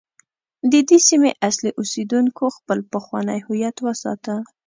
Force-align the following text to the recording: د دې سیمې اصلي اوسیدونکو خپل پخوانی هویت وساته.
د 0.71 0.73
دې 0.87 0.97
سیمې 1.07 1.31
اصلي 1.47 1.71
اوسیدونکو 1.79 2.43
خپل 2.57 2.79
پخوانی 2.93 3.37
هویت 3.45 3.77
وساته. 3.81 4.35